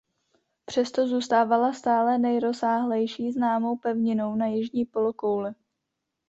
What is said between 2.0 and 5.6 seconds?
nejrozsáhlejší známou pevninou na jižní polokouli.